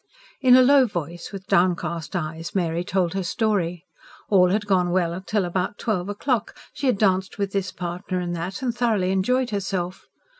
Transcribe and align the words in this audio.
In 0.41 0.55
a 0.55 0.63
low 0.63 0.87
voice, 0.87 1.31
with 1.31 1.45
downcast 1.45 2.15
eyes, 2.15 2.55
Mary 2.55 2.83
told 2.83 3.13
her 3.13 3.21
story. 3.21 3.85
All 4.29 4.49
had 4.49 4.65
gone 4.65 4.89
well 4.89 5.21
till 5.21 5.45
about 5.45 5.77
twelve 5.77 6.09
o'clock: 6.09 6.57
she 6.73 6.87
had 6.87 6.97
danced 6.97 7.37
with 7.37 7.51
this 7.51 7.71
partner 7.71 8.19
and 8.19 8.35
that, 8.35 8.63
and 8.63 8.75
thoroughly 8.75 9.11
enjoyed 9.11 9.51
herself. 9.51 10.07